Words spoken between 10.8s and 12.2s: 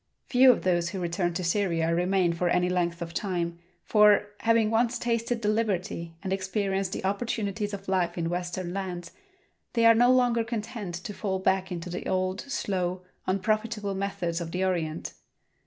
to fall back into the